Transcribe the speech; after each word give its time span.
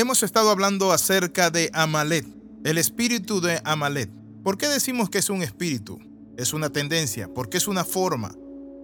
Hemos 0.00 0.22
estado 0.22 0.48
hablando 0.48 0.92
acerca 0.92 1.50
de 1.50 1.68
Amalet, 1.74 2.24
el 2.64 2.78
espíritu 2.78 3.42
de 3.42 3.60
Amalet. 3.64 4.08
¿Por 4.42 4.56
qué 4.56 4.66
decimos 4.66 5.10
que 5.10 5.18
es 5.18 5.28
un 5.28 5.42
espíritu? 5.42 5.98
Es 6.38 6.54
una 6.54 6.70
tendencia, 6.70 7.28
porque 7.28 7.58
es 7.58 7.68
una 7.68 7.84
forma. 7.84 8.34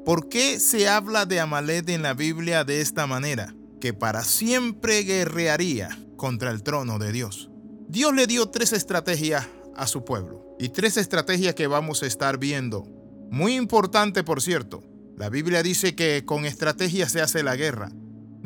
¿Por 0.05 0.29
qué 0.29 0.61
se 0.61 0.91
habla 0.91 1.25
de 1.25 1.41
Amalet 1.41 1.89
en 1.89 2.03
la 2.03 2.13
Biblia 2.13 2.65
de 2.65 2.83
esta 2.83 3.07
manera? 3.07 3.55
Que 3.81 3.95
para 3.95 4.25
siempre 4.25 5.05
guerrearía 5.05 5.89
contra 6.19 6.51
el 6.51 6.63
trono 6.63 6.99
de 6.99 7.13
Dios. 7.13 7.49
Dios 7.89 8.15
le 8.15 8.27
dio 8.27 8.51
tres 8.51 8.75
estrategias 8.75 9.47
a 9.75 9.87
su 9.87 10.05
pueblo 10.05 10.55
y 10.59 10.69
tres 10.69 10.99
estrategias 10.99 11.55
que 11.55 11.67
vamos 11.67 12.03
a 12.03 12.07
estar 12.09 12.37
viendo. 12.37 12.87
Muy 13.31 13.55
importante, 13.55 14.23
por 14.23 14.43
cierto. 14.43 14.83
La 15.17 15.31
Biblia 15.31 15.63
dice 15.63 15.95
que 15.95 16.27
con 16.27 16.45
estrategia 16.45 17.09
se 17.09 17.23
hace 17.23 17.43
la 17.43 17.57
guerra. 17.57 17.91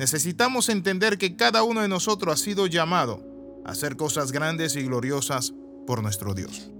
Necesitamos 0.00 0.70
entender 0.70 1.18
que 1.18 1.36
cada 1.36 1.62
uno 1.62 1.82
de 1.82 1.88
nosotros 1.88 2.32
ha 2.32 2.42
sido 2.42 2.66
llamado 2.66 3.22
a 3.66 3.72
hacer 3.72 3.96
cosas 3.96 4.32
grandes 4.32 4.74
y 4.74 4.82
gloriosas 4.84 5.52
por 5.86 6.02
nuestro 6.02 6.32
Dios. 6.32 6.70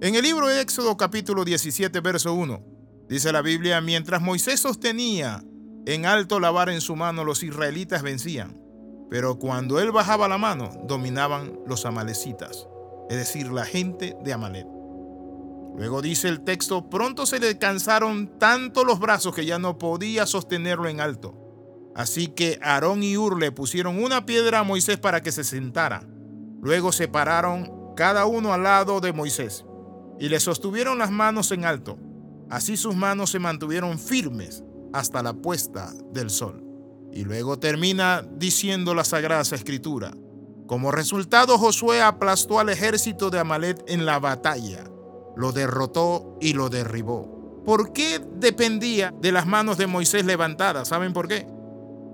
En 0.00 0.16
el 0.16 0.22
libro 0.24 0.48
de 0.48 0.60
Éxodo 0.60 0.96
capítulo 0.96 1.44
17, 1.44 2.00
verso 2.00 2.34
1, 2.34 2.64
dice 3.08 3.30
la 3.30 3.42
Biblia, 3.42 3.80
mientras 3.80 4.20
Moisés 4.20 4.58
sostenía 4.58 5.44
en 5.86 6.04
alto 6.04 6.40
la 6.40 6.50
vara 6.50 6.74
en 6.74 6.80
su 6.80 6.96
mano, 6.96 7.22
los 7.22 7.44
israelitas 7.44 8.02
vencían, 8.02 8.60
pero 9.08 9.38
cuando 9.38 9.78
él 9.78 9.92
bajaba 9.92 10.26
la 10.26 10.38
mano, 10.38 10.72
dominaban 10.88 11.56
los 11.68 11.86
amalecitas, 11.86 12.66
es 13.08 13.16
decir, 13.16 13.52
la 13.52 13.66
gente 13.66 14.16
de 14.24 14.32
Amalet. 14.32 14.66
Luego 15.76 16.02
dice 16.02 16.26
el 16.26 16.42
texto, 16.42 16.90
pronto 16.90 17.24
se 17.24 17.38
le 17.38 17.56
cansaron 17.56 18.36
tanto 18.40 18.84
los 18.84 18.98
brazos 18.98 19.32
que 19.32 19.46
ya 19.46 19.60
no 19.60 19.78
podía 19.78 20.26
sostenerlo 20.26 20.88
en 20.88 21.00
alto. 21.00 21.43
Así 21.94 22.28
que 22.28 22.58
Aarón 22.62 23.02
y 23.02 23.16
Ur 23.16 23.38
le 23.38 23.52
pusieron 23.52 24.02
una 24.02 24.26
piedra 24.26 24.60
a 24.60 24.64
Moisés 24.64 24.98
para 24.98 25.22
que 25.22 25.32
se 25.32 25.44
sentara. 25.44 26.06
Luego 26.60 26.92
se 26.92 27.08
pararon 27.08 27.94
cada 27.96 28.26
uno 28.26 28.52
al 28.52 28.64
lado 28.64 29.00
de 29.00 29.12
Moisés 29.12 29.64
y 30.18 30.28
le 30.28 30.40
sostuvieron 30.40 30.98
las 30.98 31.10
manos 31.10 31.52
en 31.52 31.64
alto. 31.64 31.98
Así 32.50 32.76
sus 32.76 32.94
manos 32.94 33.30
se 33.30 33.38
mantuvieron 33.38 33.98
firmes 33.98 34.64
hasta 34.92 35.22
la 35.22 35.34
puesta 35.34 35.92
del 36.12 36.30
sol. 36.30 36.64
Y 37.12 37.24
luego 37.24 37.58
termina 37.58 38.26
diciendo 38.36 38.94
la 38.94 39.04
Sagrada 39.04 39.42
Escritura. 39.42 40.12
Como 40.66 40.90
resultado, 40.90 41.58
Josué 41.58 42.02
aplastó 42.02 42.58
al 42.58 42.70
ejército 42.70 43.30
de 43.30 43.38
Amalet 43.38 43.84
en 43.86 44.06
la 44.06 44.18
batalla, 44.18 44.84
lo 45.36 45.52
derrotó 45.52 46.38
y 46.40 46.54
lo 46.54 46.70
derribó. 46.70 47.62
¿Por 47.64 47.92
qué 47.92 48.20
dependía 48.36 49.14
de 49.20 49.32
las 49.32 49.46
manos 49.46 49.78
de 49.78 49.86
Moisés 49.86 50.24
levantadas? 50.24 50.88
¿Saben 50.88 51.12
por 51.12 51.28
qué? 51.28 51.46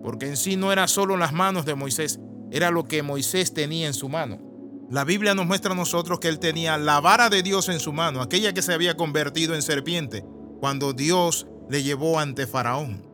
Porque 0.03 0.27
en 0.27 0.37
sí 0.37 0.57
no 0.57 0.73
era 0.73 0.89
solo 0.89 1.17
las 1.17 1.33
manos 1.33 1.65
de 1.65 1.75
Moisés, 1.75 2.21
era 2.51 2.71
lo 2.71 2.85
que 2.85 3.03
Moisés 3.03 3.55
tenía 3.55 3.87
en 3.87 3.95
su 3.95 4.09
mano. 4.09 4.39
La 4.91 5.05
Biblia 5.05 5.35
nos 5.35 5.47
muestra 5.47 5.73
a 5.73 5.77
nosotros 5.77 6.19
que 6.19 6.29
él 6.29 6.41
tenía 6.41 6.77
la 6.77 7.01
vara 7.01 7.31
de 7.31 7.43
Dios 7.43 7.69
en 7.69 7.79
su 7.79 7.93
mano, 7.93 8.23
aquella 8.23 8.53
que 8.53 8.63
se 8.63 8.73
había 8.73 8.97
convertido 8.97 9.55
en 9.55 9.63
serpiente 9.63 10.25
cuando 10.59 10.93
Dios 10.93 11.47
le 11.69 11.83
llevó 11.83 12.19
ante 12.19 12.47
Faraón. 12.47 13.07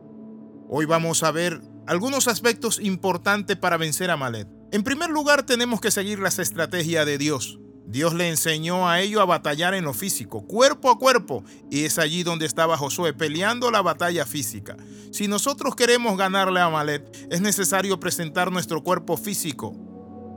Hoy 0.69 0.85
vamos 0.85 1.23
a 1.23 1.31
ver 1.31 1.61
algunos 1.85 2.27
aspectos 2.27 2.79
importantes 2.81 3.55
para 3.57 3.77
vencer 3.77 4.09
a 4.11 4.17
Malet. 4.17 4.47
En 4.71 4.83
primer 4.83 5.09
lugar, 5.09 5.45
tenemos 5.45 5.79
que 5.79 5.91
seguir 5.91 6.19
las 6.19 6.39
estrategias 6.39 7.05
de 7.05 7.17
Dios. 7.17 7.59
Dios 7.87 8.13
le 8.13 8.27
enseñó 8.27 8.89
a 8.89 8.99
ellos 8.99 9.21
a 9.21 9.25
batallar 9.25 9.73
en 9.73 9.85
lo 9.85 9.93
físico, 9.93 10.45
cuerpo 10.45 10.89
a 10.89 10.99
cuerpo, 10.99 11.45
y 11.71 11.85
es 11.85 11.97
allí 11.97 12.21
donde 12.23 12.45
estaba 12.45 12.77
Josué 12.77 13.13
peleando 13.13 13.71
la 13.71 13.81
batalla 13.81 14.25
física. 14.25 14.75
Si 15.11 15.29
nosotros 15.29 15.73
queremos 15.73 16.17
ganarle 16.17 16.59
a 16.59 16.69
Malet, 16.69 17.27
es 17.31 17.39
necesario 17.39 17.97
presentar 17.97 18.51
nuestro 18.51 18.83
cuerpo 18.83 19.15
físico, 19.15 19.73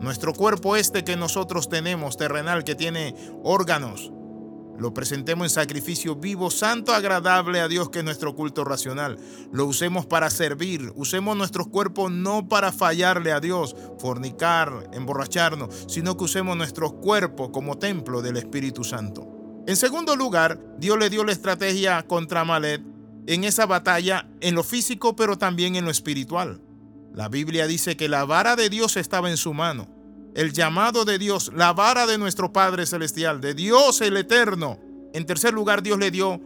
nuestro 0.01 0.33
cuerpo 0.33 0.77
este 0.77 1.03
que 1.03 1.17
nosotros 1.17 1.69
tenemos, 1.69 2.17
terrenal, 2.17 2.63
que 2.63 2.77
tiene 2.77 3.17
órganos, 3.43 4.13
lo 4.81 4.95
presentemos 4.95 5.45
en 5.45 5.51
sacrificio 5.51 6.17
vivo, 6.17 6.51
santo, 6.51 6.95
agradable 6.95 7.61
a 7.61 7.69
Dios, 7.69 7.91
que 7.91 7.99
es 7.99 8.05
nuestro 8.05 8.35
culto 8.35 8.65
racional. 8.65 9.19
Lo 9.53 9.67
usemos 9.67 10.07
para 10.07 10.31
servir. 10.31 10.91
Usemos 10.97 11.37
nuestros 11.37 11.69
cuerpos 11.69 12.11
no 12.11 12.49
para 12.49 12.73
fallarle 12.73 13.31
a 13.31 13.41
Dios, 13.41 13.77
fornicar, 13.99 14.89
emborracharnos, 14.95 15.85
sino 15.87 16.17
que 16.17 16.25
usemos 16.25 16.57
nuestros 16.57 16.95
cuerpos 16.95 17.51
como 17.53 17.77
templo 17.77 18.23
del 18.23 18.39
Espíritu 18.39 18.83
Santo. 18.83 19.29
En 19.67 19.77
segundo 19.77 20.17
lugar, 20.17 20.59
Dios 20.79 20.99
le 20.99 21.11
dio 21.11 21.25
la 21.25 21.33
estrategia 21.33 22.03
contra 22.07 22.47
Malet 22.47 22.81
en 23.27 23.45
esa 23.45 23.67
batalla 23.67 24.31
en 24.41 24.55
lo 24.55 24.65
físico, 24.65 25.15
pero 25.15 25.37
también 25.37 25.77
en 25.77 25.85
lo 25.85 25.91
espiritual. 25.91 26.63
La 27.13 27.29
Biblia 27.29 27.67
dice 27.67 27.99
que 27.99 28.09
la 28.09 28.25
vara 28.25 28.57
de 28.57 28.71
Dios 28.71 28.97
estaba 28.97 29.29
en 29.29 29.37
su 29.37 29.53
mano. 29.53 30.00
El 30.41 30.55
llamado 30.55 31.05
de 31.05 31.19
Dios, 31.19 31.53
la 31.55 31.75
vara 31.75 32.07
de 32.07 32.17
nuestro 32.17 32.51
Padre 32.51 32.87
Celestial, 32.87 33.43
de 33.43 33.53
Dios 33.53 34.01
el 34.01 34.17
Eterno. 34.17 34.79
En 35.13 35.27
tercer 35.27 35.53
lugar, 35.53 35.83
Dios 35.83 35.99
le 35.99 36.11
dio 36.11 36.41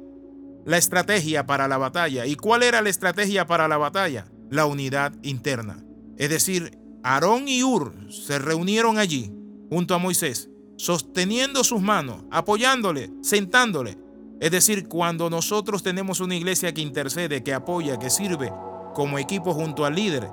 la 0.66 0.78
estrategia 0.78 1.46
para 1.46 1.68
la 1.68 1.78
batalla. 1.78 2.26
¿Y 2.26 2.34
cuál 2.34 2.64
era 2.64 2.82
la 2.82 2.88
estrategia 2.88 3.46
para 3.46 3.68
la 3.68 3.76
batalla? 3.76 4.26
La 4.50 4.66
unidad 4.66 5.12
interna. 5.22 5.84
Es 6.18 6.28
decir, 6.28 6.76
Aarón 7.04 7.46
y 7.46 7.62
Ur 7.62 7.94
se 8.10 8.40
reunieron 8.40 8.98
allí 8.98 9.32
junto 9.70 9.94
a 9.94 9.98
Moisés, 9.98 10.50
sosteniendo 10.76 11.62
sus 11.62 11.80
manos, 11.80 12.24
apoyándole, 12.32 13.12
sentándole. 13.22 13.96
Es 14.40 14.50
decir, 14.50 14.88
cuando 14.88 15.30
nosotros 15.30 15.84
tenemos 15.84 16.18
una 16.18 16.34
iglesia 16.34 16.74
que 16.74 16.80
intercede, 16.80 17.44
que 17.44 17.54
apoya, 17.54 17.96
que 18.00 18.10
sirve 18.10 18.52
como 18.92 19.20
equipo 19.20 19.54
junto 19.54 19.84
al 19.84 19.94
líder, 19.94 20.28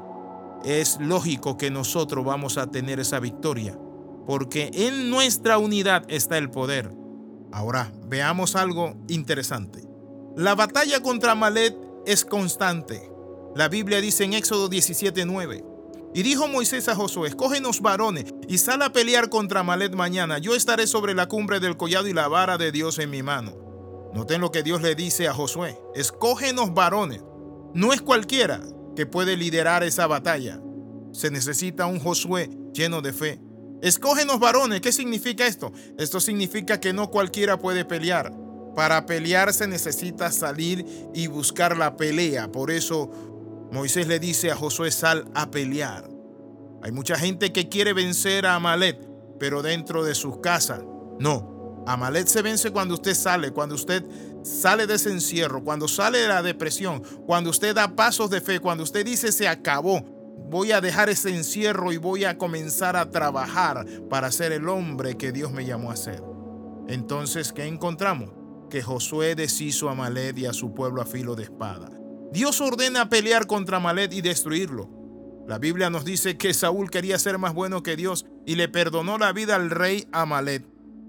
es 0.64 1.00
lógico 1.00 1.58
que 1.58 1.72
nosotros 1.72 2.26
vamos 2.26 2.58
a 2.58 2.68
tener 2.68 3.00
esa 3.00 3.20
victoria, 3.20 3.78
porque 4.26 4.72
en 4.74 5.10
nuestra 5.10 5.58
unidad 5.58 6.04
está 6.08 6.38
el 6.38 6.50
poder. 6.50 6.92
Ahora, 7.52 7.92
veamos 8.08 8.56
algo 8.56 8.96
interesante. 9.08 9.84
La 10.38 10.56
batalla 10.56 11.02
contra 11.02 11.36
Malet 11.36 11.76
es 12.06 12.24
constante. 12.24 13.12
La 13.56 13.68
Biblia 13.68 14.00
dice 14.00 14.24
en 14.24 14.34
Éxodo 14.34 14.70
17:9. 14.70 15.66
Y 16.14 16.24
dijo 16.24 16.48
Moisés 16.48 16.90
a 16.90 16.96
Josué, 16.96 17.30
escógenos 17.30 17.82
varones 17.82 18.34
y 18.48 18.58
sal 18.58 18.82
a 18.82 18.92
pelear 18.92 19.30
contra 19.30 19.64
Malet 19.64 19.94
mañana. 19.96 20.40
Yo 20.40 20.56
estaré 20.56 20.88
sobre 20.88 21.14
la 21.14 21.28
cumbre 21.28 21.60
del 21.60 21.78
collado 21.78 22.08
y 22.08 22.14
la 22.14 22.28
vara 22.28 22.58
de 22.58 22.72
Dios 22.72 23.00
en 23.00 23.10
mi 23.10 23.24
mano. 23.24 23.54
Noten 24.14 24.42
lo 24.42 24.52
que 24.52 24.64
Dios 24.64 24.82
le 24.82 24.96
dice 24.96 25.28
a 25.30 25.34
Josué, 25.34 25.78
escógenos 25.96 26.74
varones. 26.74 27.24
No 27.74 27.94
es 27.94 28.02
cualquiera, 28.02 28.62
que 28.96 29.06
puede 29.06 29.38
liderar 29.38 29.84
esa 29.84 30.08
batalla. 30.08 30.62
Se 31.12 31.30
necesita 31.30 31.86
un 31.86 32.00
Josué 32.00 32.50
lleno 32.74 33.02
de 33.02 33.14
fe. 33.14 33.42
Escógenos 33.82 34.40
varones. 34.40 34.82
¿Qué 34.82 34.92
significa 34.92 35.48
esto? 35.48 35.72
Esto 35.98 36.20
significa 36.20 36.80
que 36.80 36.94
no 36.94 37.10
cualquiera 37.10 37.58
puede 37.58 37.86
pelear. 37.86 38.34
Para 38.76 39.06
pelear 39.06 39.54
se 39.54 39.68
necesita 39.68 40.32
salir 40.32 40.86
y 41.14 41.28
buscar 41.28 41.78
la 41.78 41.98
pelea. 41.98 42.52
Por 42.52 42.72
eso 42.72 43.10
Moisés 43.72 44.08
le 44.08 44.20
dice 44.20 44.52
a 44.52 44.56
Josué, 44.56 44.92
sal 44.92 45.26
a 45.34 45.52
pelear. 45.52 46.10
Hay 46.84 46.92
mucha 46.92 47.16
gente 47.16 47.52
que 47.52 47.70
quiere 47.70 47.94
vencer 47.94 48.46
a 48.46 48.56
Amalet, 48.56 48.98
pero 49.40 49.62
dentro 49.62 50.04
de 50.04 50.16
sus 50.16 50.38
casas. 50.40 50.82
No, 51.20 51.84
Amalet 51.86 52.28
se 52.28 52.42
vence 52.42 52.72
cuando 52.72 52.96
usted 52.96 53.14
sale, 53.14 53.52
cuando 53.52 53.76
usted 53.76 54.06
sale 54.44 54.88
de 54.88 54.96
ese 54.96 55.12
encierro, 55.12 55.64
cuando 55.64 55.88
sale 55.88 56.20
de 56.20 56.28
la 56.28 56.42
depresión, 56.42 57.02
cuando 57.26 57.50
usted 57.50 57.76
da 57.76 57.96
pasos 57.96 58.30
de 58.30 58.42
fe, 58.42 58.60
cuando 58.60 58.84
usted 58.84 59.06
dice 59.06 59.32
se 59.32 59.48
acabó, 59.48 60.04
voy 60.50 60.72
a 60.72 60.82
dejar 60.82 61.10
ese 61.10 61.30
encierro 61.36 61.92
y 61.92 61.98
voy 61.98 62.26
a 62.26 62.38
comenzar 62.38 62.96
a 62.96 63.10
trabajar 63.10 63.86
para 64.10 64.32
ser 64.32 64.52
el 64.52 64.68
hombre 64.68 65.18
que 65.18 65.32
Dios 65.32 65.52
me 65.52 65.66
llamó 65.66 65.92
a 65.92 65.96
ser. 65.96 66.22
Entonces, 66.88 67.54
¿qué 67.54 67.66
encontramos? 67.66 68.32
Que 68.70 68.82
Josué 68.82 69.36
deshizo 69.36 69.90
a 69.90 69.96
Malet 69.96 70.38
y 70.38 70.46
a 70.46 70.54
su 70.54 70.74
pueblo 70.74 71.02
a 71.02 71.06
filo 71.06 71.36
de 71.36 71.44
espada. 71.44 71.90
Dios 72.32 72.60
ordena 72.62 73.10
pelear 73.10 73.48
contra 73.48 73.80
Malet 73.80 74.14
y 74.14 74.22
destruirlo. 74.22 74.90
La 75.48 75.58
Biblia 75.58 75.90
nos 75.90 76.06
dice 76.06 76.38
que 76.38 76.54
Saúl 76.54 76.90
quería 76.90 77.18
ser 77.20 77.38
más 77.38 77.54
bueno 77.54 77.84
que 77.84 77.96
Dios 77.96 78.26
y 78.46 78.56
le 78.56 78.70
perdonó 78.70 79.18
la 79.18 79.34
vida 79.34 79.56
al 79.56 79.70
rey 79.70 80.08
Amalet, 80.12 80.66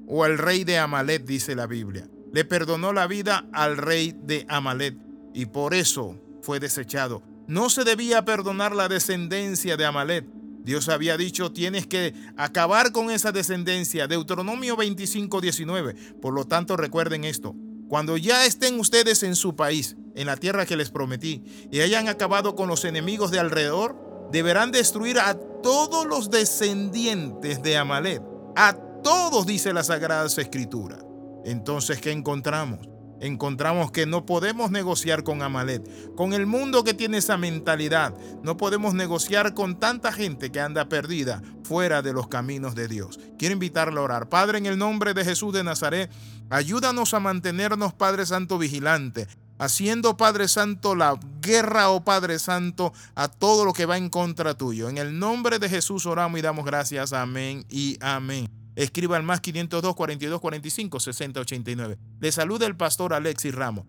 o 0.07 0.25
al 0.25 0.39
rey 0.39 0.65
de 0.65 0.79
Amalet, 0.79 1.25
dice 1.25 1.55
la 1.55 1.67
Biblia 1.67 2.09
le 2.33 2.45
perdonó 2.45 2.93
la 2.93 3.07
vida 3.07 3.47
al 3.53 3.77
rey 3.77 4.17
de 4.25 4.47
Amalet 4.49 4.97
y 5.35 5.47
por 5.47 5.75
eso 5.75 6.19
fue 6.43 6.61
desechado. 6.61 7.23
No 7.47 7.71
se 7.71 7.85
debía 7.85 8.25
perdonar 8.25 8.75
la 8.75 8.89
descendencia 8.89 9.77
de 9.77 9.85
Amalet. 9.85 10.27
Dios 10.65 10.89
había 10.89 11.17
dicho, 11.17 11.53
tienes 11.53 11.87
que 11.87 12.15
acabar 12.37 12.93
con 12.93 13.11
esa 13.11 13.33
descendencia. 13.33 14.07
Deuteronomio 14.07 14.77
25, 14.77 15.41
19. 15.41 15.95
Por 16.21 16.33
lo 16.33 16.47
tanto, 16.47 16.77
recuerden 16.77 17.25
esto. 17.25 17.55
Cuando 17.89 18.17
ya 18.17 18.47
estén 18.47 18.79
ustedes 18.79 19.23
en 19.23 19.35
su 19.35 19.57
país, 19.57 19.97
en 20.15 20.27
la 20.27 20.37
tierra 20.37 20.65
que 20.65 20.77
les 20.77 20.91
prometí, 20.91 21.43
y 21.71 21.81
hayan 21.81 22.09
acabado 22.09 22.55
con 22.55 22.69
los 22.69 22.85
enemigos 22.85 23.31
de 23.31 23.41
alrededor, 23.41 24.29
deberán 24.31 24.71
destruir 24.71 25.19
a 25.19 25.35
todos 25.35 26.07
los 26.07 26.31
descendientes 26.31 27.63
de 27.63 27.77
Amalet. 27.77 28.23
A 28.57 28.75
todos, 29.03 29.47
dice 29.47 29.73
la 29.73 29.83
Sagrada 29.83 30.27
Escritura. 30.27 31.12
Entonces, 31.45 32.01
¿qué 32.01 32.13
encontramos? 32.13 32.93
encontramos 33.23 33.93
que 33.93 34.05
no 34.05 34.27
podemos 34.27 34.71
negociar 34.71 35.23
con 35.23 35.43
Amalet, 35.43 36.15
con 36.17 36.33
el 36.33 36.47
mundo 36.47 36.83
que 36.83 36.93
tiene 36.93 37.19
esa 37.19 37.37
mentalidad. 37.37 38.15
No 38.43 38.57
podemos 38.57 38.95
negociar 38.95 39.55
con 39.55 39.79
tanta 39.79 40.13
gente 40.13 40.51
que 40.51 40.61
anda 40.61 40.89
perdida 40.89 41.41
fuera 41.63 42.03
de 42.03 42.13
los 42.13 42.27
caminos 42.27 42.75
de 42.75 42.89
Dios. 42.89 43.21
Quiero 43.39 43.55
invitarle 43.55 44.01
a 44.01 44.03
orar. 44.03 44.29
Padre, 44.29 44.59
en 44.59 44.67
el 44.67 44.77
nombre 44.77 45.15
de 45.15 45.25
Jesús 45.25 45.55
de 45.55 45.63
Nazaret, 45.63 46.11
ayúdanos 46.51 47.15
a 47.15 47.21
mantenernos, 47.21 47.95
Padre 47.95 48.27
Santo, 48.27 48.59
vigilante, 48.59 49.29
haciendo, 49.57 50.17
Padre 50.17 50.49
Santo, 50.49 50.97
la 50.97 51.19
guerra, 51.41 51.91
oh 51.91 52.03
Padre 52.03 52.41
Santo, 52.41 52.93
a 53.15 53.29
todo 53.29 53.65
lo 53.65 53.73
que 53.73 53.87
va 53.87 53.99
en 53.99 54.11
contra 54.11 54.55
tuyo. 54.55 54.89
En 54.89 54.99
el 54.99 55.17
nombre 55.17 55.61
de 55.61 55.69
Jesús 55.69 56.07
oramos 56.07 56.41
y 56.41 56.43
damos 56.43 56.65
gracias. 56.65 57.13
Amén 57.13 57.65
y 57.71 57.99
amén. 58.01 58.62
Escriba 58.75 59.17
al 59.17 59.23
más 59.23 59.41
502 59.41 59.95
42 59.95 60.41
45 60.41 61.01
60 61.01 61.41
89. 61.41 61.99
Le 62.21 62.33
saluda 62.33 62.67
el 62.67 62.77
pastor 62.77 63.15
Alexis 63.15 63.55
Ramos. 63.55 63.87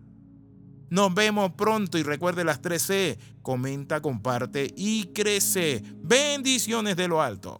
Nos 0.90 1.14
vemos 1.14 1.52
pronto 1.56 1.98
y 1.98 2.02
recuerde 2.02 2.44
las 2.44 2.62
3C. 2.62 3.18
Comenta, 3.42 4.00
comparte 4.00 4.72
y 4.76 5.12
crece. 5.14 5.82
Bendiciones 5.96 6.96
de 6.96 7.08
lo 7.08 7.22
alto. 7.22 7.58